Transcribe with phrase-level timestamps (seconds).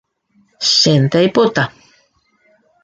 [0.73, 1.63] Chénte aipota